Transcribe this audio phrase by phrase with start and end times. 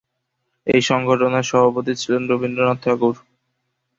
[0.67, 3.15] এই সংগঠনের সভাপতি ছিলেন রবীন্দ্রনাথ ঠাকুর।